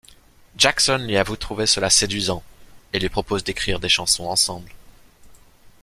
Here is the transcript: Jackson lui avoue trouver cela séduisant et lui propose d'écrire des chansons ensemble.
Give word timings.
Jackson 0.57 1.05
lui 1.05 1.15
avoue 1.15 1.35
trouver 1.37 1.67
cela 1.67 1.91
séduisant 1.91 2.41
et 2.91 2.97
lui 2.97 3.09
propose 3.09 3.43
d'écrire 3.43 3.79
des 3.79 3.87
chansons 3.87 4.25
ensemble. 4.25 4.71